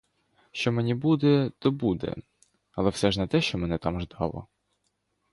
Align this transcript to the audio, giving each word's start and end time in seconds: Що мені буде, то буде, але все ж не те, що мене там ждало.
Що 0.51 0.71
мені 0.71 0.93
буде, 0.93 1.51
то 1.59 1.71
буде, 1.71 2.15
але 2.71 2.89
все 2.89 3.11
ж 3.11 3.19
не 3.19 3.27
те, 3.27 3.41
що 3.41 3.57
мене 3.57 3.77
там 3.77 4.01
ждало. 4.01 4.47